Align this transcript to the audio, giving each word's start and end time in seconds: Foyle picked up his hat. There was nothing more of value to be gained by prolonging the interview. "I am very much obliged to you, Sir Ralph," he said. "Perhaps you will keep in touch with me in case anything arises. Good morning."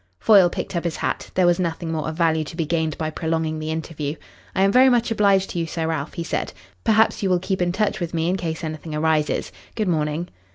Foyle 0.19 0.49
picked 0.49 0.75
up 0.75 0.83
his 0.83 0.95
hat. 0.95 1.29
There 1.35 1.45
was 1.45 1.59
nothing 1.59 1.91
more 1.91 2.07
of 2.09 2.15
value 2.15 2.43
to 2.45 2.55
be 2.55 2.65
gained 2.65 2.97
by 2.97 3.11
prolonging 3.11 3.59
the 3.59 3.69
interview. 3.69 4.15
"I 4.55 4.63
am 4.63 4.71
very 4.71 4.89
much 4.89 5.11
obliged 5.11 5.51
to 5.51 5.59
you, 5.59 5.67
Sir 5.67 5.85
Ralph," 5.85 6.15
he 6.15 6.23
said. 6.23 6.53
"Perhaps 6.83 7.21
you 7.21 7.29
will 7.29 7.37
keep 7.37 7.61
in 7.61 7.71
touch 7.71 7.99
with 7.99 8.11
me 8.11 8.27
in 8.27 8.35
case 8.35 8.63
anything 8.63 8.95
arises. 8.95 9.51
Good 9.75 9.87
morning." 9.87 10.29